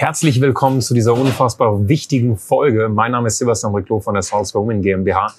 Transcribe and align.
Herzlich 0.00 0.40
willkommen 0.40 0.80
zu 0.80 0.94
dieser 0.94 1.12
unfassbar 1.12 1.86
wichtigen 1.86 2.38
Folge. 2.38 2.88
Mein 2.88 3.12
Name 3.12 3.26
ist 3.26 3.36
Sebastian 3.36 3.74
Riclo 3.74 4.00
von 4.00 4.14
der 4.14 4.22
South 4.22 4.54
Women 4.54 4.80
GmbH 4.80 5.34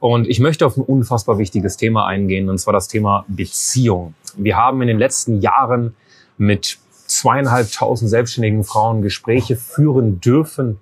und 0.00 0.26
ich 0.26 0.40
möchte 0.40 0.66
auf 0.66 0.76
ein 0.76 0.82
unfassbar 0.82 1.38
wichtiges 1.38 1.76
Thema 1.76 2.06
eingehen 2.06 2.48
und 2.48 2.58
zwar 2.58 2.72
das 2.72 2.88
Thema 2.88 3.24
Beziehung. 3.28 4.14
Wir 4.36 4.56
haben 4.56 4.82
in 4.82 4.88
den 4.88 4.98
letzten 4.98 5.40
Jahren 5.40 5.94
mit 6.38 6.78
zweieinhalbtausend 7.06 8.10
selbstständigen 8.10 8.64
Frauen 8.64 9.02
Gespräche 9.02 9.54
führen 9.54 10.20
dürfen. 10.20 10.80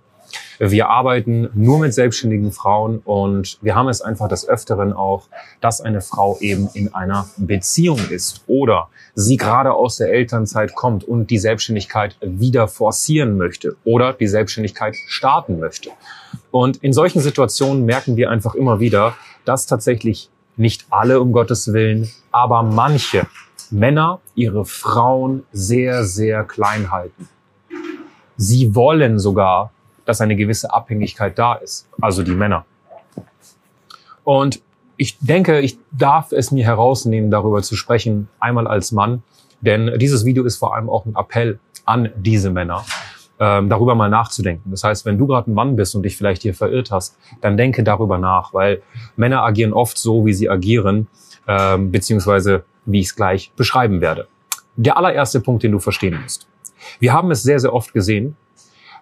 Wir 0.58 0.88
arbeiten 0.88 1.48
nur 1.54 1.78
mit 1.78 1.94
selbstständigen 1.94 2.50
Frauen 2.52 2.98
und 3.04 3.58
wir 3.62 3.74
haben 3.74 3.88
es 3.88 4.00
einfach 4.00 4.28
des 4.28 4.48
Öfteren 4.48 4.92
auch, 4.92 5.28
dass 5.60 5.80
eine 5.80 6.00
Frau 6.00 6.36
eben 6.40 6.68
in 6.74 6.94
einer 6.94 7.28
Beziehung 7.36 8.00
ist 8.10 8.42
oder 8.46 8.88
sie 9.14 9.36
gerade 9.36 9.72
aus 9.72 9.96
der 9.96 10.12
Elternzeit 10.12 10.74
kommt 10.74 11.04
und 11.04 11.30
die 11.30 11.38
Selbstständigkeit 11.38 12.16
wieder 12.20 12.68
forcieren 12.68 13.36
möchte 13.36 13.76
oder 13.84 14.12
die 14.12 14.26
Selbstständigkeit 14.26 14.96
starten 15.06 15.58
möchte. 15.60 15.90
Und 16.50 16.78
in 16.78 16.92
solchen 16.92 17.20
Situationen 17.20 17.84
merken 17.84 18.16
wir 18.16 18.30
einfach 18.30 18.54
immer 18.54 18.80
wieder, 18.80 19.14
dass 19.44 19.66
tatsächlich 19.66 20.30
nicht 20.56 20.86
alle 20.90 21.20
um 21.20 21.32
Gottes 21.32 21.72
Willen, 21.72 22.10
aber 22.32 22.62
manche 22.62 23.26
Männer 23.70 24.20
ihre 24.34 24.64
Frauen 24.64 25.44
sehr, 25.52 26.04
sehr 26.04 26.44
klein 26.44 26.90
halten. 26.90 27.28
Sie 28.36 28.74
wollen 28.74 29.18
sogar, 29.18 29.72
dass 30.08 30.22
eine 30.22 30.36
gewisse 30.36 30.72
Abhängigkeit 30.72 31.38
da 31.38 31.52
ist, 31.52 31.86
also 32.00 32.22
die 32.22 32.32
Männer. 32.32 32.64
Und 34.24 34.62
ich 34.96 35.18
denke, 35.20 35.60
ich 35.60 35.78
darf 35.92 36.32
es 36.32 36.50
mir 36.50 36.64
herausnehmen, 36.64 37.30
darüber 37.30 37.62
zu 37.62 37.76
sprechen, 37.76 38.30
einmal 38.40 38.66
als 38.66 38.90
Mann, 38.90 39.22
denn 39.60 39.98
dieses 39.98 40.24
Video 40.24 40.44
ist 40.44 40.56
vor 40.56 40.74
allem 40.74 40.88
auch 40.88 41.04
ein 41.04 41.14
Appell 41.14 41.58
an 41.84 42.08
diese 42.16 42.48
Männer, 42.50 42.86
ähm, 43.38 43.68
darüber 43.68 43.94
mal 43.94 44.08
nachzudenken. 44.08 44.70
Das 44.70 44.82
heißt, 44.82 45.04
wenn 45.04 45.18
du 45.18 45.26
gerade 45.26 45.50
ein 45.50 45.54
Mann 45.54 45.76
bist 45.76 45.94
und 45.94 46.04
dich 46.04 46.16
vielleicht 46.16 46.40
hier 46.40 46.54
verirrt 46.54 46.90
hast, 46.90 47.18
dann 47.42 47.58
denke 47.58 47.84
darüber 47.84 48.16
nach, 48.16 48.54
weil 48.54 48.80
Männer 49.16 49.42
agieren 49.42 49.74
oft 49.74 49.98
so, 49.98 50.24
wie 50.24 50.32
sie 50.32 50.48
agieren, 50.48 51.06
ähm, 51.46 51.92
beziehungsweise 51.92 52.64
wie 52.86 53.00
ich 53.00 53.08
es 53.08 53.14
gleich 53.14 53.52
beschreiben 53.56 54.00
werde. 54.00 54.26
Der 54.76 54.96
allererste 54.96 55.40
Punkt, 55.40 55.64
den 55.64 55.72
du 55.72 55.80
verstehen 55.80 56.18
musst. 56.22 56.48
Wir 56.98 57.12
haben 57.12 57.30
es 57.30 57.42
sehr, 57.42 57.60
sehr 57.60 57.74
oft 57.74 57.92
gesehen, 57.92 58.36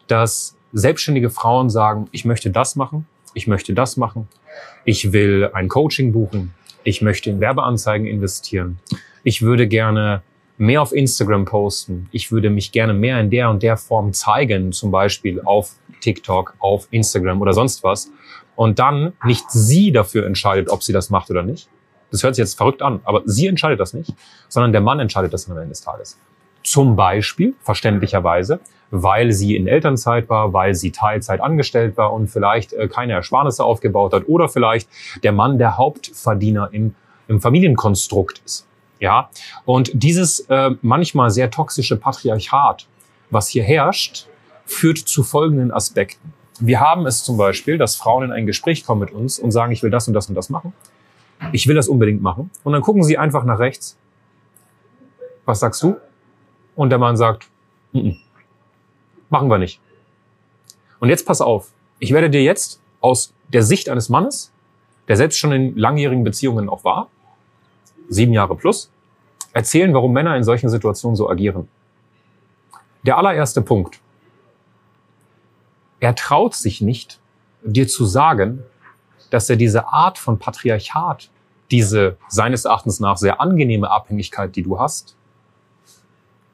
dass 0.08 0.55
selbstständige 0.72 1.30
Frauen 1.30 1.70
sagen, 1.70 2.08
ich 2.12 2.24
möchte 2.24 2.50
das 2.50 2.76
machen, 2.76 3.06
ich 3.34 3.46
möchte 3.46 3.74
das 3.74 3.96
machen, 3.96 4.28
ich 4.84 5.12
will 5.12 5.50
ein 5.52 5.68
Coaching 5.68 6.12
buchen, 6.12 6.54
ich 6.84 7.02
möchte 7.02 7.30
in 7.30 7.40
Werbeanzeigen 7.40 8.06
investieren, 8.06 8.78
ich 9.24 9.42
würde 9.42 9.68
gerne 9.68 10.22
mehr 10.58 10.80
auf 10.80 10.92
Instagram 10.92 11.44
posten, 11.44 12.08
ich 12.12 12.32
würde 12.32 12.50
mich 12.50 12.72
gerne 12.72 12.94
mehr 12.94 13.20
in 13.20 13.30
der 13.30 13.50
und 13.50 13.62
der 13.62 13.76
Form 13.76 14.12
zeigen, 14.12 14.72
zum 14.72 14.90
Beispiel 14.90 15.42
auf 15.42 15.72
TikTok, 16.00 16.54
auf 16.58 16.88
Instagram 16.90 17.40
oder 17.40 17.52
sonst 17.52 17.82
was, 17.82 18.10
und 18.54 18.78
dann 18.78 19.12
nicht 19.24 19.50
sie 19.50 19.92
dafür 19.92 20.26
entscheidet, 20.26 20.70
ob 20.70 20.82
sie 20.82 20.92
das 20.92 21.10
macht 21.10 21.30
oder 21.30 21.42
nicht, 21.42 21.68
das 22.10 22.22
hört 22.22 22.36
sich 22.36 22.42
jetzt 22.42 22.56
verrückt 22.56 22.82
an, 22.82 23.00
aber 23.04 23.22
sie 23.26 23.46
entscheidet 23.46 23.80
das 23.80 23.92
nicht, 23.92 24.14
sondern 24.48 24.72
der 24.72 24.80
Mann 24.80 25.00
entscheidet 25.00 25.32
das 25.32 25.48
am 25.50 25.56
Ende 25.56 25.70
des 25.70 25.82
Tages. 25.82 26.18
Zum 26.62 26.96
Beispiel, 26.96 27.54
verständlicherweise, 27.60 28.60
weil 28.90 29.32
sie 29.32 29.56
in 29.56 29.66
Elternzeit 29.66 30.28
war, 30.28 30.52
weil 30.52 30.74
sie 30.74 30.92
Teilzeit 30.92 31.40
angestellt 31.40 31.96
war 31.96 32.12
und 32.12 32.28
vielleicht 32.28 32.72
äh, 32.72 32.88
keine 32.88 33.14
Ersparnisse 33.14 33.64
aufgebaut 33.64 34.12
hat 34.12 34.28
oder 34.28 34.48
vielleicht 34.48 34.88
der 35.22 35.32
Mann 35.32 35.58
der 35.58 35.76
Hauptverdiener 35.76 36.68
im, 36.72 36.94
im 37.28 37.40
Familienkonstrukt 37.40 38.42
ist. 38.44 38.66
Ja, 38.98 39.28
und 39.66 39.90
dieses 39.92 40.40
äh, 40.48 40.70
manchmal 40.80 41.30
sehr 41.30 41.50
toxische 41.50 41.96
Patriarchat, 41.96 42.86
was 43.30 43.48
hier 43.48 43.62
herrscht, 43.62 44.26
führt 44.64 44.98
zu 44.98 45.22
folgenden 45.22 45.70
Aspekten. 45.70 46.32
Wir 46.60 46.80
haben 46.80 47.06
es 47.06 47.22
zum 47.22 47.36
Beispiel, 47.36 47.76
dass 47.76 47.96
Frauen 47.96 48.24
in 48.24 48.32
ein 48.32 48.46
Gespräch 48.46 48.86
kommen 48.86 49.00
mit 49.00 49.10
uns 49.10 49.38
und 49.38 49.50
sagen, 49.50 49.72
ich 49.72 49.82
will 49.82 49.90
das 49.90 50.08
und 50.08 50.14
das 50.14 50.30
und 50.30 50.34
das 50.34 50.48
machen 50.48 50.72
ich 51.52 51.66
will 51.66 51.74
das 51.74 51.88
unbedingt 51.88 52.22
machen. 52.22 52.50
Und 52.64 52.72
dann 52.72 52.82
gucken 52.82 53.02
sie 53.02 53.18
einfach 53.18 53.44
nach 53.44 53.58
rechts. 53.58 53.96
Was 55.44 55.60
sagst 55.60 55.82
du? 55.82 55.96
Und 56.74 56.90
der 56.90 56.98
Mann 56.98 57.16
sagt, 57.16 57.48
N 57.92 58.00
-n, 58.00 58.16
machen 59.30 59.48
wir 59.48 59.58
nicht. 59.58 59.80
Und 61.00 61.08
jetzt 61.08 61.26
pass 61.26 61.40
auf. 61.40 61.72
Ich 61.98 62.12
werde 62.12 62.30
dir 62.30 62.42
jetzt 62.42 62.80
aus 63.00 63.32
der 63.48 63.62
Sicht 63.62 63.88
eines 63.88 64.08
Mannes, 64.08 64.52
der 65.08 65.16
selbst 65.16 65.38
schon 65.38 65.52
in 65.52 65.76
langjährigen 65.76 66.24
Beziehungen 66.24 66.68
auch 66.68 66.84
war, 66.84 67.08
sieben 68.08 68.32
Jahre 68.32 68.56
plus, 68.56 68.90
erzählen, 69.52 69.94
warum 69.94 70.12
Männer 70.12 70.36
in 70.36 70.44
solchen 70.44 70.68
Situationen 70.68 71.16
so 71.16 71.30
agieren. 71.30 71.68
Der 73.04 73.18
allererste 73.18 73.62
Punkt. 73.62 74.00
Er 76.00 76.14
traut 76.14 76.54
sich 76.54 76.80
nicht, 76.80 77.20
dir 77.62 77.88
zu 77.88 78.04
sagen, 78.04 78.62
dass 79.30 79.48
er 79.48 79.56
diese 79.56 79.88
Art 79.88 80.18
von 80.18 80.38
Patriarchat, 80.38 81.30
diese 81.70 82.16
seines 82.28 82.64
Erachtens 82.64 83.00
nach 83.00 83.16
sehr 83.16 83.40
angenehme 83.40 83.90
Abhängigkeit, 83.90 84.54
die 84.54 84.62
du 84.62 84.78
hast, 84.78 85.16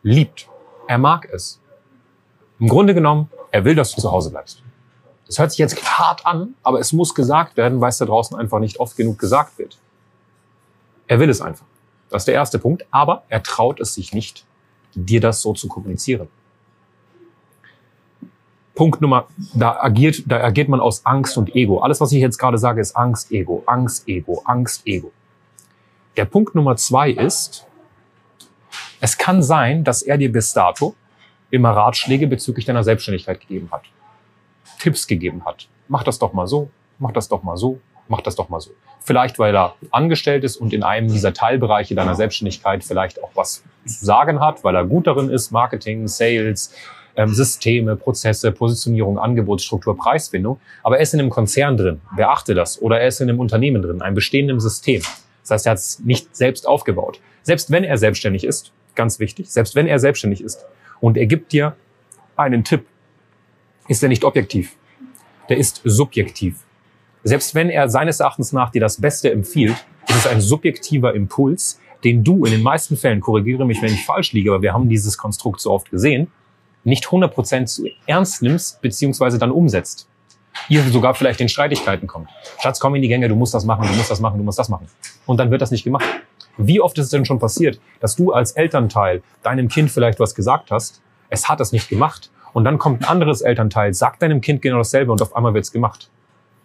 liebt. 0.02 0.48
Er 0.86 0.98
mag 0.98 1.28
es. 1.32 1.60
Im 2.62 2.68
Grunde 2.68 2.94
genommen, 2.94 3.28
er 3.50 3.64
will, 3.64 3.74
dass 3.74 3.92
du 3.92 4.00
zu 4.00 4.12
Hause 4.12 4.30
bleibst. 4.30 4.62
Das 5.26 5.36
hört 5.36 5.50
sich 5.50 5.58
jetzt 5.58 5.82
hart 5.98 6.24
an, 6.24 6.54
aber 6.62 6.78
es 6.78 6.92
muss 6.92 7.12
gesagt 7.12 7.56
werden, 7.56 7.80
weil 7.80 7.88
es 7.88 7.98
da 7.98 8.04
draußen 8.04 8.38
einfach 8.38 8.60
nicht 8.60 8.78
oft 8.78 8.96
genug 8.96 9.18
gesagt 9.18 9.58
wird. 9.58 9.78
Er 11.08 11.18
will 11.18 11.28
es 11.28 11.40
einfach. 11.40 11.66
Das 12.08 12.22
ist 12.22 12.26
der 12.26 12.34
erste 12.34 12.60
Punkt, 12.60 12.86
aber 12.92 13.24
er 13.28 13.42
traut 13.42 13.80
es 13.80 13.94
sich 13.94 14.14
nicht, 14.14 14.44
dir 14.94 15.20
das 15.20 15.40
so 15.40 15.54
zu 15.54 15.66
kommunizieren. 15.66 16.28
Punkt 18.76 19.00
Nummer, 19.00 19.26
da 19.54 19.80
agiert, 19.80 20.22
da 20.26 20.44
agiert 20.44 20.68
man 20.68 20.78
aus 20.78 21.04
Angst 21.04 21.36
und 21.36 21.56
Ego. 21.56 21.80
Alles, 21.80 22.00
was 22.00 22.12
ich 22.12 22.20
jetzt 22.20 22.38
gerade 22.38 22.58
sage, 22.58 22.80
ist 22.80 22.94
Angst, 22.94 23.32
Ego, 23.32 23.64
Angst, 23.66 24.06
Ego, 24.06 24.40
Angst, 24.44 24.86
Ego. 24.86 25.10
Der 26.16 26.26
Punkt 26.26 26.54
Nummer 26.54 26.76
zwei 26.76 27.10
ist, 27.10 27.66
es 29.00 29.18
kann 29.18 29.42
sein, 29.42 29.82
dass 29.82 30.02
er 30.02 30.16
dir 30.16 30.30
bis 30.30 30.52
dato 30.52 30.94
immer 31.52 31.70
Ratschläge 31.70 32.26
bezüglich 32.26 32.64
deiner 32.64 32.82
Selbstständigkeit 32.82 33.40
gegeben 33.40 33.68
hat. 33.70 33.82
Tipps 34.80 35.06
gegeben 35.06 35.44
hat. 35.44 35.68
Mach 35.86 36.02
das 36.02 36.18
doch 36.18 36.32
mal 36.32 36.46
so, 36.46 36.70
mach 36.98 37.12
das 37.12 37.28
doch 37.28 37.42
mal 37.42 37.56
so, 37.56 37.78
mach 38.08 38.22
das 38.22 38.34
doch 38.34 38.48
mal 38.48 38.60
so. 38.60 38.70
Vielleicht, 39.00 39.38
weil 39.38 39.54
er 39.54 39.74
angestellt 39.90 40.44
ist 40.44 40.56
und 40.56 40.72
in 40.72 40.82
einem 40.82 41.08
dieser 41.08 41.34
Teilbereiche 41.34 41.94
deiner 41.94 42.14
Selbstständigkeit 42.14 42.82
vielleicht 42.82 43.22
auch 43.22 43.30
was 43.34 43.62
zu 43.84 44.04
sagen 44.04 44.40
hat, 44.40 44.64
weil 44.64 44.74
er 44.74 44.84
gut 44.86 45.06
darin 45.06 45.28
ist, 45.28 45.50
Marketing, 45.50 46.08
Sales, 46.08 46.74
ähm, 47.16 47.34
Systeme, 47.34 47.96
Prozesse, 47.96 48.50
Positionierung, 48.50 49.18
Angebotsstruktur, 49.18 49.96
Preisfindung. 49.96 50.58
Aber 50.82 50.96
er 50.96 51.02
ist 51.02 51.12
in 51.12 51.20
einem 51.20 51.30
Konzern 51.30 51.76
drin, 51.76 52.00
beachte 52.16 52.54
das. 52.54 52.80
Oder 52.80 53.00
er 53.00 53.08
ist 53.08 53.20
in 53.20 53.28
einem 53.28 53.40
Unternehmen 53.40 53.82
drin, 53.82 54.00
einem 54.00 54.14
bestehenden 54.14 54.58
System. 54.58 55.02
Das 55.42 55.50
heißt, 55.50 55.66
er 55.66 55.72
hat 55.72 55.78
es 55.78 55.98
nicht 55.98 56.34
selbst 56.34 56.66
aufgebaut. 56.66 57.20
Selbst 57.42 57.70
wenn 57.70 57.84
er 57.84 57.98
selbstständig 57.98 58.44
ist, 58.44 58.72
ganz 58.94 59.18
wichtig, 59.18 59.50
selbst 59.50 59.74
wenn 59.74 59.86
er 59.86 59.98
selbstständig 59.98 60.42
ist 60.42 60.64
und 61.02 61.18
er 61.18 61.26
gibt 61.26 61.52
dir 61.52 61.76
einen 62.36 62.64
Tipp, 62.64 62.86
ist 63.88 64.02
er 64.02 64.08
nicht 64.08 64.24
objektiv. 64.24 64.76
Der 65.48 65.58
ist 65.58 65.82
subjektiv. 65.84 66.60
Selbst 67.24 67.54
wenn 67.54 67.68
er 67.68 67.90
seines 67.90 68.20
Erachtens 68.20 68.52
nach 68.52 68.70
dir 68.70 68.80
das 68.80 69.00
Beste 69.00 69.30
empfiehlt, 69.30 69.76
ist 70.08 70.16
es 70.16 70.26
ein 70.26 70.40
subjektiver 70.40 71.12
Impuls, 71.14 71.80
den 72.04 72.24
du 72.24 72.44
in 72.44 72.52
den 72.52 72.62
meisten 72.62 72.96
Fällen, 72.96 73.20
korrigiere 73.20 73.66
mich, 73.66 73.82
wenn 73.82 73.92
ich 73.92 74.04
falsch 74.04 74.32
liege, 74.32 74.52
aber 74.52 74.62
wir 74.62 74.72
haben 74.72 74.88
dieses 74.88 75.18
Konstrukt 75.18 75.60
so 75.60 75.72
oft 75.72 75.90
gesehen, 75.90 76.30
nicht 76.84 77.04
100% 77.04 77.66
zu 77.66 77.88
ernst 78.06 78.42
nimmst, 78.42 78.80
beziehungsweise 78.80 79.38
dann 79.38 79.50
umsetzt. 79.50 80.08
Ihr 80.68 80.82
sogar 80.84 81.14
vielleicht 81.14 81.40
in 81.40 81.48
Streitigkeiten 81.48 82.06
kommt. 82.06 82.28
Schatz, 82.60 82.78
komm 82.78 82.94
in 82.94 83.02
die 83.02 83.08
Gänge, 83.08 83.28
du 83.28 83.34
musst 83.34 83.54
das 83.54 83.64
machen, 83.64 83.88
du 83.88 83.94
musst 83.94 84.10
das 84.10 84.20
machen, 84.20 84.38
du 84.38 84.44
musst 84.44 84.58
das 84.58 84.68
machen. 84.68 84.86
Und 85.26 85.38
dann 85.38 85.50
wird 85.50 85.62
das 85.62 85.72
nicht 85.72 85.82
gemacht. 85.82 86.04
Wie 86.58 86.80
oft 86.80 86.98
ist 86.98 87.06
es 87.06 87.10
denn 87.10 87.24
schon 87.24 87.38
passiert, 87.38 87.80
dass 88.00 88.16
du 88.16 88.32
als 88.32 88.52
Elternteil 88.52 89.22
deinem 89.42 89.68
Kind 89.68 89.90
vielleicht 89.90 90.20
was 90.20 90.34
gesagt 90.34 90.70
hast, 90.70 91.02
es 91.30 91.48
hat 91.48 91.60
es 91.60 91.72
nicht 91.72 91.88
gemacht 91.88 92.30
und 92.52 92.64
dann 92.64 92.78
kommt 92.78 93.02
ein 93.02 93.08
anderes 93.08 93.40
Elternteil, 93.40 93.94
sagt 93.94 94.22
deinem 94.22 94.40
Kind 94.40 94.62
genau 94.62 94.78
dasselbe 94.78 95.12
und 95.12 95.22
auf 95.22 95.34
einmal 95.34 95.54
wird 95.54 95.64
es 95.64 95.72
gemacht. 95.72 96.10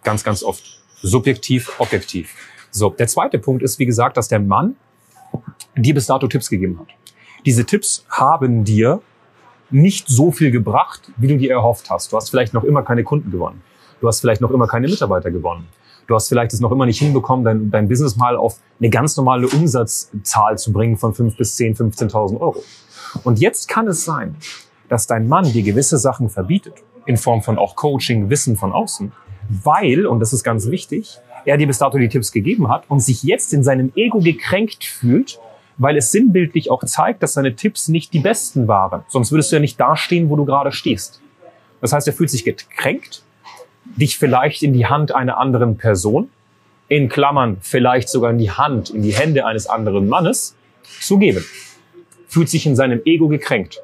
Ganz, 0.04 0.24
ganz 0.24 0.42
oft. 0.42 0.62
Subjektiv, 1.00 1.78
objektiv. 1.78 2.34
So, 2.70 2.90
der 2.90 3.06
zweite 3.06 3.38
Punkt 3.38 3.62
ist, 3.62 3.78
wie 3.78 3.86
gesagt, 3.86 4.16
dass 4.16 4.28
der 4.28 4.40
Mann 4.40 4.76
dir 5.76 5.94
bis 5.94 6.06
dato 6.06 6.26
Tipps 6.26 6.50
gegeben 6.50 6.78
hat. 6.78 6.88
Diese 7.46 7.64
Tipps 7.64 8.04
haben 8.10 8.64
dir 8.64 9.00
nicht 9.70 10.08
so 10.08 10.30
viel 10.32 10.50
gebracht, 10.50 11.10
wie 11.16 11.28
du 11.28 11.36
dir 11.36 11.50
erhofft 11.50 11.88
hast. 11.90 12.12
Du 12.12 12.16
hast 12.16 12.30
vielleicht 12.30 12.52
noch 12.52 12.64
immer 12.64 12.82
keine 12.82 13.04
Kunden 13.04 13.30
gewonnen. 13.30 13.62
Du 14.00 14.08
hast 14.08 14.20
vielleicht 14.20 14.40
noch 14.40 14.50
immer 14.50 14.66
keine 14.66 14.88
Mitarbeiter 14.88 15.30
gewonnen. 15.30 15.66
Du 16.08 16.14
hast 16.14 16.28
vielleicht 16.28 16.54
es 16.54 16.60
noch 16.60 16.72
immer 16.72 16.86
nicht 16.86 16.98
hinbekommen, 16.98 17.44
dein, 17.44 17.70
dein 17.70 17.86
Business 17.86 18.16
mal 18.16 18.34
auf 18.34 18.56
eine 18.80 18.88
ganz 18.88 19.16
normale 19.18 19.46
Umsatzzahl 19.46 20.56
zu 20.56 20.72
bringen 20.72 20.96
von 20.96 21.12
5 21.12 21.36
bis 21.36 21.56
10, 21.56 21.76
15.000 21.76 22.40
Euro. 22.40 22.64
Und 23.24 23.38
jetzt 23.38 23.68
kann 23.68 23.86
es 23.86 24.06
sein, 24.06 24.34
dass 24.88 25.06
dein 25.06 25.28
Mann 25.28 25.44
dir 25.52 25.62
gewisse 25.62 25.98
Sachen 25.98 26.30
verbietet, 26.30 26.76
in 27.04 27.18
Form 27.18 27.42
von 27.42 27.58
auch 27.58 27.76
Coaching, 27.76 28.30
Wissen 28.30 28.56
von 28.56 28.72
außen, 28.72 29.12
weil, 29.50 30.06
und 30.06 30.20
das 30.20 30.32
ist 30.32 30.42
ganz 30.42 30.70
wichtig, 30.70 31.18
er 31.44 31.58
dir 31.58 31.66
bis 31.66 31.78
dato 31.78 31.98
die 31.98 32.08
Tipps 32.08 32.32
gegeben 32.32 32.68
hat 32.68 32.84
und 32.88 33.00
sich 33.00 33.22
jetzt 33.22 33.52
in 33.52 33.62
seinem 33.62 33.92
Ego 33.94 34.20
gekränkt 34.20 34.84
fühlt, 34.84 35.38
weil 35.76 35.98
es 35.98 36.10
sinnbildlich 36.10 36.70
auch 36.70 36.82
zeigt, 36.84 37.22
dass 37.22 37.34
seine 37.34 37.54
Tipps 37.54 37.88
nicht 37.88 38.14
die 38.14 38.20
besten 38.20 38.66
waren. 38.66 39.04
Sonst 39.08 39.30
würdest 39.30 39.52
du 39.52 39.56
ja 39.56 39.60
nicht 39.60 39.78
dastehen, 39.78 40.30
wo 40.30 40.36
du 40.36 40.46
gerade 40.46 40.72
stehst. 40.72 41.20
Das 41.82 41.92
heißt, 41.92 42.06
er 42.06 42.14
fühlt 42.14 42.30
sich 42.30 42.44
gekränkt, 42.44 43.24
dich 43.96 44.18
vielleicht 44.18 44.62
in 44.62 44.72
die 44.72 44.86
Hand 44.86 45.14
einer 45.14 45.38
anderen 45.38 45.76
Person, 45.76 46.30
in 46.88 47.08
Klammern 47.08 47.58
vielleicht 47.60 48.08
sogar 48.08 48.30
in 48.30 48.38
die 48.38 48.50
Hand, 48.50 48.90
in 48.90 49.02
die 49.02 49.12
Hände 49.12 49.44
eines 49.46 49.66
anderen 49.66 50.08
Mannes, 50.08 50.56
zu 51.00 51.18
geben. 51.18 51.44
Fühlt 52.28 52.48
sich 52.48 52.66
in 52.66 52.76
seinem 52.76 53.00
Ego 53.04 53.28
gekränkt. 53.28 53.80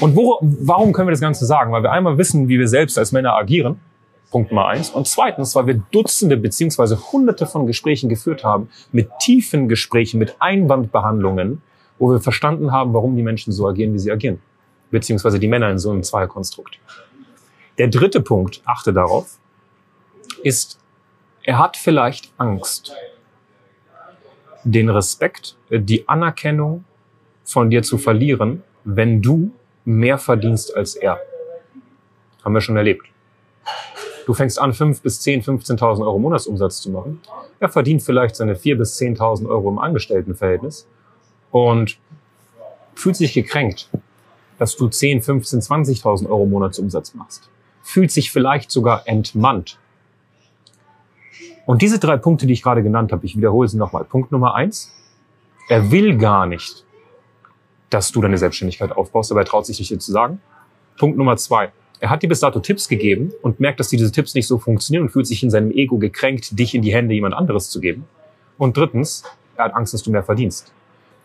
Und 0.00 0.14
wo, 0.14 0.38
warum 0.40 0.92
können 0.92 1.08
wir 1.08 1.12
das 1.12 1.20
Ganze 1.20 1.44
sagen? 1.44 1.72
Weil 1.72 1.82
wir 1.82 1.92
einmal 1.92 2.18
wissen, 2.18 2.48
wie 2.48 2.58
wir 2.58 2.68
selbst 2.68 2.98
als 2.98 3.12
Männer 3.12 3.34
agieren. 3.34 3.80
Punkt 4.30 4.50
Nummer 4.50 4.68
eins. 4.68 4.90
Und 4.90 5.06
zweitens, 5.06 5.54
weil 5.54 5.66
wir 5.66 5.82
Dutzende 5.90 6.36
beziehungsweise 6.36 7.12
Hunderte 7.12 7.46
von 7.46 7.66
Gesprächen 7.66 8.08
geführt 8.08 8.44
haben, 8.44 8.68
mit 8.92 9.08
tiefen 9.20 9.68
Gesprächen, 9.68 10.18
mit 10.18 10.36
Einwandbehandlungen, 10.38 11.62
wo 11.98 12.10
wir 12.10 12.20
verstanden 12.20 12.70
haben, 12.70 12.92
warum 12.92 13.16
die 13.16 13.22
Menschen 13.22 13.52
so 13.52 13.66
agieren, 13.66 13.94
wie 13.94 13.98
sie 13.98 14.12
agieren. 14.12 14.40
Beziehungsweise 14.90 15.38
die 15.38 15.48
Männer 15.48 15.70
in 15.70 15.78
so 15.78 15.90
einem 15.90 16.02
Zweierkonstrukt. 16.02 16.78
Der 17.78 17.86
dritte 17.86 18.20
Punkt, 18.20 18.60
achte 18.64 18.92
darauf, 18.92 19.38
ist, 20.42 20.80
er 21.44 21.58
hat 21.58 21.76
vielleicht 21.76 22.32
Angst, 22.36 22.92
den 24.64 24.88
Respekt, 24.88 25.56
die 25.70 26.08
Anerkennung 26.08 26.84
von 27.44 27.70
dir 27.70 27.84
zu 27.84 27.96
verlieren, 27.96 28.64
wenn 28.84 29.22
du 29.22 29.52
mehr 29.84 30.18
verdienst 30.18 30.74
als 30.76 30.96
er. 30.96 31.20
Haben 32.44 32.54
wir 32.54 32.60
schon 32.60 32.76
erlebt. 32.76 33.06
Du 34.26 34.34
fängst 34.34 34.60
an, 34.60 34.74
5 34.74 35.00
bis 35.00 35.20
10, 35.20 35.42
15.000 35.42 36.02
Euro 36.02 36.18
Monatsumsatz 36.18 36.82
zu 36.82 36.90
machen. 36.90 37.20
Er 37.60 37.68
verdient 37.68 38.02
vielleicht 38.02 38.36
seine 38.36 38.56
4 38.56 38.76
bis 38.76 38.98
10.000 38.98 39.48
Euro 39.48 39.70
im 39.70 39.78
Angestelltenverhältnis 39.78 40.86
und 41.50 41.98
fühlt 42.94 43.16
sich 43.16 43.32
gekränkt, 43.32 43.88
dass 44.58 44.76
du 44.76 44.88
10, 44.88 45.22
15, 45.22 45.60
20.000 45.60 46.28
Euro 46.28 46.44
Monatsumsatz 46.44 47.14
machst. 47.14 47.48
Fühlt 47.88 48.10
sich 48.10 48.30
vielleicht 48.30 48.70
sogar 48.70 49.08
entmannt. 49.08 49.78
Und 51.64 51.80
diese 51.80 51.98
drei 51.98 52.18
Punkte, 52.18 52.46
die 52.46 52.52
ich 52.52 52.62
gerade 52.62 52.82
genannt 52.82 53.12
habe, 53.12 53.24
ich 53.24 53.34
wiederhole 53.34 53.66
sie 53.66 53.78
nochmal. 53.78 54.04
Punkt 54.04 54.30
Nummer 54.30 54.54
eins. 54.54 54.92
Er 55.70 55.90
will 55.90 56.18
gar 56.18 56.44
nicht, 56.44 56.84
dass 57.88 58.12
du 58.12 58.20
deine 58.20 58.36
Selbstständigkeit 58.36 58.92
aufbaust, 58.92 59.32
aber 59.32 59.40
er 59.40 59.46
traut 59.46 59.64
sich 59.64 59.78
nicht 59.78 59.90
dir 59.90 59.98
zu 59.98 60.12
sagen. 60.12 60.42
Punkt 60.98 61.16
Nummer 61.16 61.38
zwei. 61.38 61.72
Er 61.98 62.10
hat 62.10 62.22
dir 62.22 62.28
bis 62.28 62.40
dato 62.40 62.60
Tipps 62.60 62.88
gegeben 62.88 63.32
und 63.40 63.58
merkt, 63.58 63.80
dass 63.80 63.88
diese 63.88 64.12
Tipps 64.12 64.34
nicht 64.34 64.48
so 64.48 64.58
funktionieren 64.58 65.04
und 65.04 65.08
fühlt 65.08 65.26
sich 65.26 65.42
in 65.42 65.48
seinem 65.48 65.70
Ego 65.70 65.96
gekränkt, 65.96 66.58
dich 66.58 66.74
in 66.74 66.82
die 66.82 66.92
Hände 66.92 67.14
jemand 67.14 67.32
anderes 67.32 67.70
zu 67.70 67.80
geben. 67.80 68.04
Und 68.58 68.76
drittens, 68.76 69.24
er 69.56 69.64
hat 69.64 69.74
Angst, 69.74 69.94
dass 69.94 70.02
du 70.02 70.10
mehr 70.10 70.22
verdienst. 70.22 70.74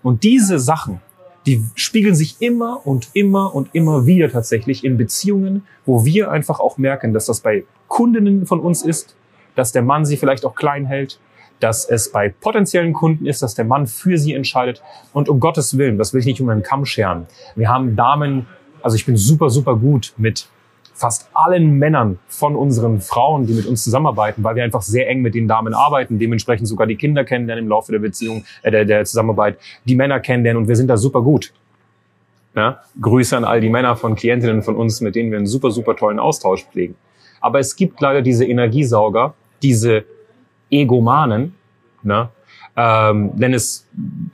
Und 0.01 0.23
diese 0.23 0.59
Sachen, 0.59 1.01
die 1.45 1.63
spiegeln 1.75 2.15
sich 2.15 2.37
immer 2.41 2.85
und 2.85 3.09
immer 3.13 3.53
und 3.53 3.69
immer 3.73 4.05
wieder 4.05 4.31
tatsächlich 4.31 4.83
in 4.83 4.97
Beziehungen, 4.97 5.65
wo 5.85 6.05
wir 6.05 6.31
einfach 6.31 6.59
auch 6.59 6.77
merken, 6.77 7.13
dass 7.13 7.25
das 7.25 7.41
bei 7.41 7.65
Kundinnen 7.87 8.45
von 8.45 8.59
uns 8.59 8.83
ist, 8.83 9.15
dass 9.55 9.71
der 9.71 9.81
Mann 9.81 10.05
sie 10.05 10.17
vielleicht 10.17 10.45
auch 10.45 10.55
klein 10.55 10.85
hält, 10.85 11.19
dass 11.59 11.85
es 11.85 12.11
bei 12.11 12.29
potenziellen 12.29 12.93
Kunden 12.93 13.25
ist, 13.25 13.41
dass 13.41 13.55
der 13.55 13.65
Mann 13.65 13.87
für 13.87 14.17
sie 14.17 14.33
entscheidet. 14.33 14.81
Und 15.13 15.29
um 15.29 15.39
Gottes 15.39 15.77
Willen, 15.77 15.97
das 15.97 16.13
will 16.13 16.19
ich 16.19 16.25
nicht 16.25 16.41
um 16.41 16.49
einen 16.49 16.63
Kamm 16.63 16.85
scheren. 16.85 17.27
Wir 17.55 17.69
haben 17.69 17.95
Damen, 17.95 18.47
also 18.81 18.95
ich 18.95 19.05
bin 19.05 19.15
super, 19.15 19.49
super 19.49 19.75
gut 19.75 20.13
mit 20.17 20.47
fast 20.93 21.29
allen 21.33 21.77
Männern 21.77 22.19
von 22.27 22.55
unseren 22.55 23.01
Frauen, 23.01 23.45
die 23.47 23.53
mit 23.53 23.65
uns 23.65 23.83
zusammenarbeiten, 23.83 24.43
weil 24.43 24.55
wir 24.55 24.63
einfach 24.63 24.81
sehr 24.81 25.09
eng 25.09 25.21
mit 25.21 25.35
den 25.35 25.47
Damen 25.47 25.73
arbeiten, 25.73 26.19
dementsprechend 26.19 26.67
sogar 26.67 26.87
die 26.87 26.95
Kinder 26.95 27.23
kennenlernen 27.23 27.65
im 27.65 27.69
Laufe 27.69 27.91
der 27.91 27.99
Beziehung, 27.99 28.45
äh, 28.61 28.71
der, 28.71 28.85
der 28.85 29.05
Zusammenarbeit, 29.05 29.57
die 29.85 29.95
Männer 29.95 30.19
kennenlernen 30.19 30.63
und 30.63 30.67
wir 30.67 30.75
sind 30.75 30.87
da 30.87 30.97
super 30.97 31.21
gut. 31.21 31.51
Ja? 32.55 32.81
Grüße 33.01 33.35
an 33.35 33.43
all 33.43 33.59
die 33.59 33.69
Männer 33.69 33.95
von 33.95 34.15
Klientinnen 34.15 34.61
von 34.61 34.75
uns, 34.75 35.01
mit 35.01 35.15
denen 35.15 35.31
wir 35.31 35.37
einen 35.37 35.47
super, 35.47 35.71
super 35.71 35.95
tollen 35.95 36.19
Austausch 36.19 36.65
pflegen. 36.65 36.95
Aber 37.41 37.59
es 37.59 37.75
gibt 37.75 37.99
leider 37.99 38.21
diese 38.21 38.45
Energiesauger, 38.45 39.33
diese 39.61 40.05
Egomanen, 40.69 41.55
ne? 42.03 42.29
Ähm, 42.75 43.31
nenn 43.35 43.53
es 43.53 43.87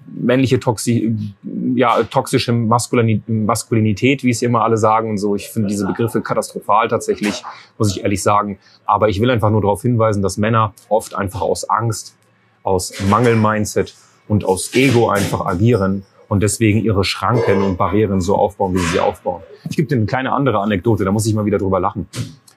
männliche 0.05 0.59
Toxi 0.59 1.33
ja, 1.75 2.03
toxische 2.03 2.51
Maskulinität, 2.51 4.23
wie 4.23 4.29
es 4.29 4.41
immer 4.41 4.63
alle 4.63 4.77
sagen 4.77 5.09
und 5.09 5.17
so. 5.17 5.35
Ich 5.35 5.49
finde 5.49 5.67
diese 5.67 5.85
Begriffe 5.85 6.21
katastrophal 6.21 6.87
tatsächlich, 6.87 7.43
muss 7.77 7.95
ich 7.95 8.03
ehrlich 8.03 8.21
sagen. 8.21 8.59
Aber 8.85 9.09
ich 9.09 9.21
will 9.21 9.29
einfach 9.29 9.49
nur 9.49 9.61
darauf 9.61 9.81
hinweisen, 9.81 10.21
dass 10.21 10.37
Männer 10.37 10.73
oft 10.89 11.15
einfach 11.15 11.41
aus 11.41 11.69
Angst, 11.69 12.15
aus 12.63 12.93
Mangel-Mindset 13.09 13.95
und 14.27 14.45
aus 14.45 14.73
Ego 14.73 15.09
einfach 15.09 15.45
agieren 15.45 16.03
und 16.27 16.43
deswegen 16.43 16.83
ihre 16.83 17.03
Schranken 17.03 17.63
und 17.63 17.77
Barrieren 17.77 18.21
so 18.21 18.35
aufbauen, 18.35 18.75
wie 18.75 18.79
sie 18.79 18.87
sie 18.87 18.99
aufbauen. 18.99 19.41
Ich 19.69 19.75
gebe 19.75 19.87
dir 19.87 19.95
eine 19.95 20.05
kleine 20.05 20.31
andere 20.31 20.59
Anekdote, 20.59 21.03
da 21.03 21.11
muss 21.11 21.25
ich 21.25 21.33
mal 21.33 21.45
wieder 21.45 21.57
drüber 21.57 21.79
lachen. 21.79 22.07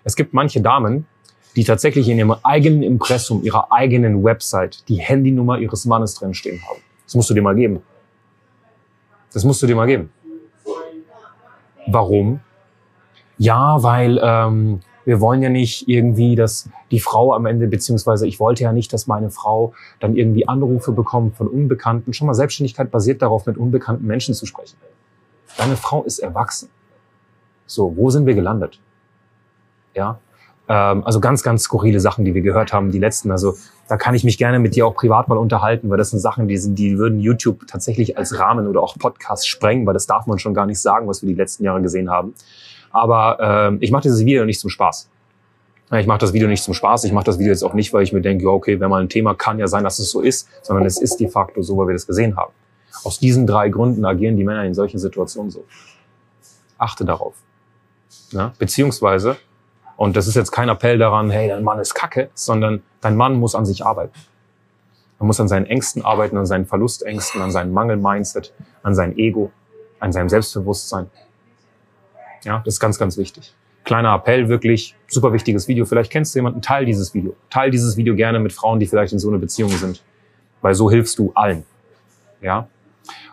Es 0.05 0.17
gibt 0.17 0.35
manche 0.35 0.61
Damen, 0.61 1.06
die 1.56 1.64
tatsächlich 1.64 2.08
in 2.08 2.19
ihrem 2.19 2.34
eigenen 2.43 2.82
Impressum, 2.82 3.43
ihrer 3.43 3.72
eigenen 3.72 4.25
Website 4.25 4.88
die 4.88 4.96
Handynummer 4.96 5.58
ihres 5.58 5.84
Mannes 5.84 6.14
drinstehen 6.14 6.60
haben. 6.69 6.81
Das 7.04 7.14
musst 7.14 7.31
du 7.31 7.34
dir 7.34 7.43
mal 7.43 7.54
geben. 7.54 7.82
Das 9.32 9.44
musst 9.44 9.62
du 9.62 9.66
dir 9.66 9.76
mal 9.76 9.87
geben. 9.87 10.10
Warum? 11.87 12.40
Ja, 13.38 13.82
weil 13.82 14.20
ähm, 14.22 14.81
wir 15.04 15.20
wollen 15.20 15.43
ja 15.43 15.49
nicht 15.49 15.88
irgendwie, 15.88 16.37
dass 16.37 16.69
die 16.90 17.00
Frau 17.00 17.34
am 17.34 17.46
Ende, 17.46 17.66
beziehungsweise 17.66 18.26
ich 18.26 18.38
wollte 18.38 18.62
ja 18.62 18.72
nicht, 18.72 18.93
dass 18.93 19.06
meine 19.06 19.31
Frau 19.31 19.75
dann 20.00 20.14
irgendwie 20.14 20.46
Anrufe 20.46 20.93
bekommt 20.93 21.37
von 21.37 21.49
Unbekannten. 21.49 22.12
Schon 22.12 22.26
mal 22.26 22.34
Selbstständigkeit 22.34 22.90
basiert 22.90 23.22
darauf, 23.22 23.46
mit 23.46 23.56
unbekannten 23.56 24.06
Menschen 24.06 24.34
zu 24.34 24.46
sprechen. 24.46 24.76
Deine 25.58 25.76
Frau 25.76 26.04
ist 26.04 26.19
erwachsen. 26.19 26.69
So, 27.66 27.96
wo 27.96 28.10
sind 28.10 28.26
wir 28.26 28.34
gelandet? 28.34 28.81
Ja, 29.94 30.20
ähm, 30.73 31.05
also 31.05 31.21
ganz, 31.21 31.43
ganz 31.43 31.65
skurrile 31.65 32.01
Sachen, 32.01 32.25
die 32.25 32.33
wir 32.35 32.41
gehört 32.41 32.73
haben, 32.73 32.91
die 32.91 32.99
letzten. 32.99 33.31
Also 33.31 33.57
da 33.88 33.99
kann 33.99 34.14
ich 34.14 34.25
mich 34.25 34.38
gerne 34.38 34.59
mit 34.59 34.75
dir 34.75 34.87
auch 34.87 34.95
privat 34.95 35.29
mal 35.29 35.37
unterhalten, 35.37 35.91
weil 35.91 35.99
das 35.99 36.11
sind 36.11 36.21
Sachen, 36.21 36.49
die 36.49 36.57
sind, 36.57 36.76
die 36.76 36.97
würden 36.97 37.21
YouTube 37.21 37.67
tatsächlich 37.67 38.17
als 38.17 38.38
Rahmen 38.38 38.67
oder 38.67 38.83
auch 38.83 38.97
Podcast 38.97 39.47
sprengen, 39.47 39.87
weil 39.87 39.93
das 39.93 40.07
darf 40.07 40.26
man 40.26 40.38
schon 40.38 40.55
gar 40.55 40.64
nicht 40.64 40.81
sagen, 40.81 41.07
was 41.09 41.21
wir 41.21 41.29
die 41.29 41.35
letzten 41.35 41.64
Jahre 41.64 41.83
gesehen 41.83 42.11
haben. 42.11 42.33
Aber 42.91 43.38
ähm, 43.41 43.79
ich 43.83 43.91
mache 43.91 44.05
dieses 44.05 44.25
Video 44.25 44.47
nicht 44.47 44.61
zum 44.61 44.71
Spaß. 44.71 45.11
Ich 45.99 46.07
mache 46.07 46.21
das 46.21 46.33
Video 46.33 46.49
nicht 46.49 46.62
zum 46.62 46.73
Spaß. 46.73 47.05
Ich 47.05 47.12
mache 47.12 47.25
das 47.25 47.38
Video 47.38 47.52
jetzt 47.52 47.64
auch 47.64 47.75
nicht, 47.75 47.93
weil 47.93 48.02
ich 48.02 48.14
mir 48.14 48.23
denke, 48.23 48.50
okay, 48.50 48.81
wenn 48.81 48.88
mal 48.88 49.02
ein 49.02 49.11
Thema 49.11 49.35
kann 49.35 49.59
ja 49.59 49.67
sein, 49.67 49.85
dass 49.85 49.99
es 49.99 50.11
so 50.11 50.23
ist, 50.23 50.49
sondern 50.62 50.87
es 50.87 50.99
ist 50.99 51.19
de 51.21 51.29
facto 51.29 51.61
so, 51.61 51.76
weil 51.76 51.88
wir 51.88 51.93
das 51.93 52.07
gesehen 52.07 52.35
haben. 52.38 52.52
Aus 53.05 53.19
diesen 53.19 53.47
drei 53.47 53.69
Gründen 53.69 54.07
agieren 54.07 54.38
die 54.38 54.45
Männer 54.45 54.64
in 54.64 54.73
solchen 54.73 54.99
Situationen 54.99 55.50
so. 55.50 55.64
Achte 56.79 57.05
darauf. 57.05 57.35
Ja? 58.31 58.55
Beziehungsweise 58.59 59.37
und 59.96 60.16
das 60.16 60.26
ist 60.26 60.34
jetzt 60.34 60.50
kein 60.50 60.68
Appell 60.68 60.99
daran, 60.99 61.30
hey, 61.30 61.49
dein 61.49 61.62
Mann 61.62 61.78
ist 61.78 61.94
kacke, 61.94 62.30
sondern 62.34 62.82
dein 63.00 63.16
Mann 63.16 63.34
muss 63.34 63.54
an 63.54 63.66
sich 63.66 63.84
arbeiten. 63.84 64.18
Er 65.18 65.26
muss 65.26 65.38
an 65.38 65.46
seinen 65.46 65.66
Ängsten 65.66 66.04
arbeiten, 66.04 66.37
an 66.37 66.46
seinen 66.46 66.66
Verlustängsten, 66.66 67.40
an 67.40 67.52
seinem 67.52 67.72
Mangel-Mindset, 67.72 68.52
an 68.82 68.94
sein 68.94 69.16
Ego, 69.16 69.52
an 70.00 70.12
seinem 70.12 70.28
Selbstbewusstsein. 70.28 71.11
Ja, 72.42 72.61
das 72.64 72.75
ist 72.75 72.80
ganz, 72.80 72.99
ganz 72.99 73.16
wichtig. 73.16 73.54
Kleiner 73.84 74.14
Appell, 74.14 74.49
wirklich 74.49 74.96
super 75.06 75.32
wichtiges 75.32 75.68
Video. 75.68 75.84
Vielleicht 75.84 76.11
kennst 76.11 76.34
du 76.34 76.40
jemanden, 76.40 76.61
teil 76.61 76.84
dieses 76.84 77.14
Video. 77.14 77.37
Teil 77.50 77.70
dieses 77.70 77.96
Video 77.96 78.16
gerne 78.16 78.40
mit 78.40 78.52
Frauen, 78.52 78.80
die 78.80 78.87
vielleicht 78.87 79.12
in 79.12 79.20
so 79.20 79.28
einer 79.28 79.38
Beziehung 79.38 79.70
sind. 79.70 80.02
Weil 80.61 80.75
so 80.75 80.90
hilfst 80.90 81.18
du 81.18 81.30
allen. 81.34 81.64
Ja. 82.40 82.66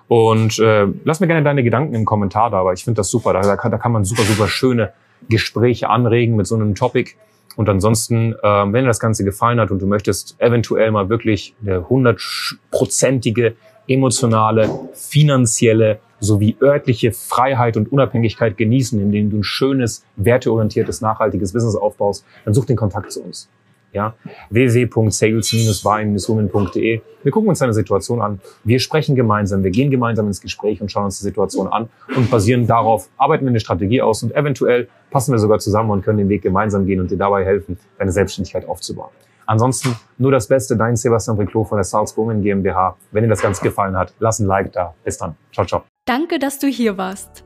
Und 0.07 0.59
äh, 0.59 0.87
lass 1.03 1.19
mir 1.19 1.27
gerne 1.27 1.43
deine 1.43 1.63
Gedanken 1.63 1.95
im 1.95 2.05
Kommentar 2.05 2.51
da, 2.51 2.63
weil 2.65 2.75
ich 2.75 2.83
finde 2.83 2.99
das 2.99 3.09
super. 3.09 3.33
Da, 3.33 3.41
da, 3.41 3.57
kann, 3.57 3.71
da 3.71 3.77
kann 3.77 3.91
man 3.91 4.05
super, 4.05 4.23
super 4.23 4.47
schöne 4.47 4.93
Gespräche 5.27 5.89
anregen 5.89 6.35
mit 6.35 6.47
so 6.47 6.55
einem 6.55 6.75
Topic. 6.75 7.11
Und 7.55 7.67
ansonsten, 7.67 8.33
äh, 8.33 8.43
wenn 8.43 8.83
dir 8.83 8.87
das 8.87 8.99
Ganze 8.99 9.23
gefallen 9.23 9.59
hat 9.59 9.71
und 9.71 9.81
du 9.81 9.87
möchtest 9.87 10.35
eventuell 10.39 10.91
mal 10.91 11.09
wirklich 11.09 11.55
eine 11.61 11.89
hundertprozentige 11.89 13.55
emotionale, 13.87 14.69
finanzielle 14.93 15.99
sowie 16.19 16.55
örtliche 16.61 17.11
Freiheit 17.11 17.77
und 17.77 17.91
Unabhängigkeit 17.91 18.57
genießen, 18.57 18.99
indem 18.99 19.29
du 19.29 19.37
ein 19.37 19.43
schönes, 19.43 20.05
werteorientiertes, 20.15 21.01
nachhaltiges 21.01 21.53
Business 21.53 21.75
aufbaust, 21.75 22.25
dann 22.45 22.53
such 22.53 22.65
den 22.65 22.75
Kontakt 22.75 23.11
zu 23.11 23.23
uns. 23.23 23.49
Ja, 23.91 24.13
www.sales-by-women.de. 24.49 27.01
Wir 27.23 27.31
gucken 27.31 27.49
uns 27.49 27.57
deine 27.59 27.73
Situation 27.73 28.21
an. 28.21 28.39
Wir 28.63 28.79
sprechen 28.79 29.15
gemeinsam, 29.15 29.63
wir 29.63 29.71
gehen 29.71 29.89
gemeinsam 29.89 30.27
ins 30.27 30.41
Gespräch 30.41 30.79
und 30.81 30.91
schauen 30.91 31.05
uns 31.05 31.17
die 31.19 31.23
Situation 31.23 31.67
an 31.67 31.89
und 32.15 32.29
basieren 32.29 32.67
darauf, 32.67 33.09
arbeiten 33.17 33.45
wir 33.45 33.49
eine 33.49 33.59
Strategie 33.59 33.99
aus 34.01 34.21
und 34.23 34.35
eventuell 34.35 34.87
passen 35.11 35.31
wir 35.31 35.39
sogar 35.39 35.59
zusammen 35.59 35.89
und 35.89 36.03
können 36.03 36.19
den 36.19 36.29
Weg 36.29 36.43
gemeinsam 36.43 36.85
gehen 36.85 36.99
und 36.99 37.09
dir 37.09 37.17
dabei 37.17 37.43
helfen, 37.45 37.79
deine 37.97 38.11
Selbstständigkeit 38.11 38.67
aufzubauen. 38.67 39.09
Ansonsten 39.49 39.95
nur 40.19 40.31
das 40.31 40.47
Beste, 40.47 40.77
dein 40.77 40.95
Sebastian 40.95 41.35
Briclot 41.35 41.69
von 41.69 41.77
der 41.77 41.83
South 41.83 42.15
Women 42.15 42.43
GmbH. 42.43 42.95
Wenn 43.11 43.23
dir 43.23 43.29
das 43.29 43.41
Ganze 43.41 43.63
gefallen 43.63 43.97
hat, 43.97 44.13
lass 44.19 44.39
ein 44.39 44.45
Like 44.45 44.71
da. 44.73 44.93
Bis 45.03 45.17
dann. 45.17 45.35
Ciao, 45.51 45.65
ciao. 45.65 45.81
Danke, 46.05 46.37
dass 46.37 46.59
du 46.59 46.67
hier 46.67 46.99
warst. 46.99 47.43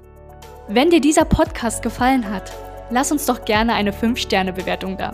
Wenn 0.67 0.89
dir 0.89 0.99
dieser 0.99 1.23
Podcast 1.23 1.81
gefallen 1.81 2.29
hat, 2.29 2.51
lass 2.91 3.13
uns 3.13 3.25
doch 3.25 3.45
gerne 3.45 3.73
eine 3.73 3.91
5-Sterne-Bewertung 3.91 4.97
da. 4.97 5.13